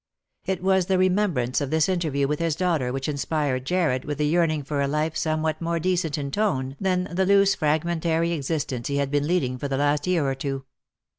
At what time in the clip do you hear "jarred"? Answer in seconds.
3.67-4.03